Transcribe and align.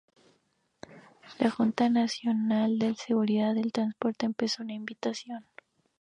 La 1.37 1.51
Junta 1.51 1.87
Nacional 1.87 2.79
de 2.79 2.95
Seguridad 2.95 3.53
del 3.53 3.71
Transporte 3.71 4.25
empezó 4.25 4.63
una 4.63 4.73
investigación. 4.73 5.45